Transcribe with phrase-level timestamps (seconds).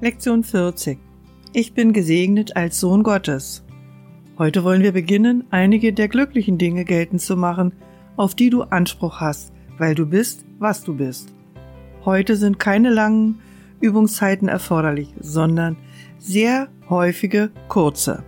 [0.00, 0.96] Lektion 40.
[1.52, 3.64] Ich bin gesegnet als Sohn Gottes.
[4.38, 7.72] Heute wollen wir beginnen, einige der glücklichen Dinge geltend zu machen,
[8.16, 11.34] auf die du Anspruch hast, weil du bist, was du bist.
[12.04, 13.40] Heute sind keine langen
[13.80, 15.76] Übungszeiten erforderlich, sondern
[16.20, 18.22] sehr häufige kurze.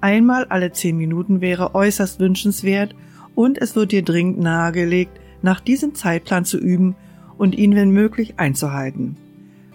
[0.00, 2.94] Einmal alle zehn Minuten wäre äußerst wünschenswert
[3.34, 6.96] und es wird dir dringend nahegelegt, nach diesem Zeitplan zu üben
[7.36, 9.18] und ihn wenn möglich einzuhalten.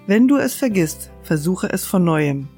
[0.05, 2.49] Wenn du es vergisst, versuche es von neuem.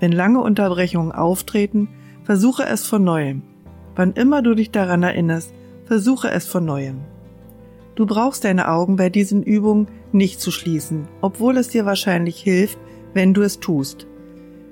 [0.00, 1.88] Wenn lange Unterbrechungen auftreten,
[2.24, 3.42] versuche es von neuem.
[3.94, 6.98] Wann immer du dich daran erinnerst, versuche es von neuem.
[7.94, 12.78] Du brauchst deine Augen bei diesen Übungen nicht zu schließen, obwohl es dir wahrscheinlich hilft,
[13.14, 14.08] wenn du es tust.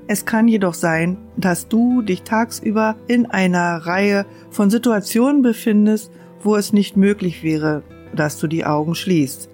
[0.08, 6.10] Es kann jedoch sein, dass du dich tagsüber in einer Reihe von Situationen befindest,
[6.42, 7.82] wo es nicht möglich wäre,
[8.14, 9.48] dass du die Augen schließt.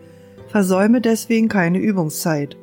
[0.48, 2.56] Versäume deswegen keine Übungszeit.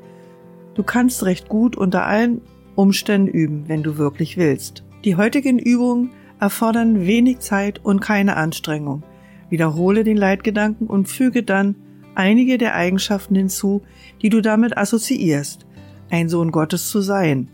[0.80, 2.40] Du kannst recht gut unter allen
[2.76, 4.86] Umständen üben, wenn du wirklich willst.
[5.04, 9.04] Die heutigen Übungen erfordern wenig Zeit und keine Anstrengung.
[9.50, 11.76] Wiederhole den Leitgedanken und füge dann
[12.16, 13.82] einige der Eigenschaften hinzu,
[14.22, 15.66] die du damit assoziierst,
[16.10, 17.50] ein Sohn Gottes zu sein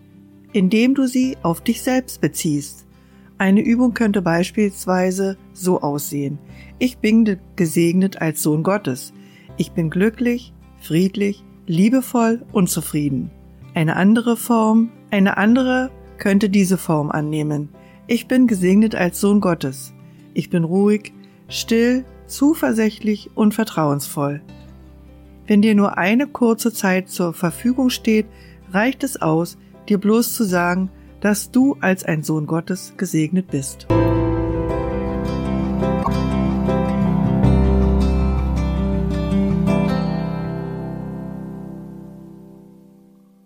[0.56, 2.88] indem du sie auf dich selbst beziehst.
[3.38, 6.39] Eine Übung könnte beispielsweise so aussehen.
[6.80, 9.12] Ich bin gesegnet als Sohn Gottes.
[9.58, 13.31] Ich bin glücklich, friedlich, liebevoll und zufrieden.
[13.73, 17.69] Eine andere Form, eine andere könnte diese Form annehmen.
[18.08, 19.93] Ich bin gesegnet als Sohn Gottes.
[20.33, 21.13] Ich bin ruhig,
[21.47, 24.41] still, zuversichtlich und vertrauensvoll.
[25.47, 28.25] Wenn dir nur eine kurze Zeit zur Verfügung steht,
[28.71, 29.58] reicht es aus,
[29.89, 30.89] dir bloß zu sagen,
[31.21, 33.88] dass du als ein Sohn Gottes gesegnet bist.